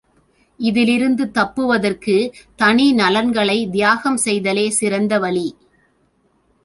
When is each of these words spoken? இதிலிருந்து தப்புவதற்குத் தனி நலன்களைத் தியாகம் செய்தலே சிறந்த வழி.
இதிலிருந்து 0.57 1.25
தப்புவதற்குத் 1.33 2.31
தனி 2.55 2.93
நலன்களைத் 2.93 3.71
தியாகம் 3.71 4.19
செய்தலே 4.25 4.69
சிறந்த 4.69 5.19
வழி. 5.19 5.55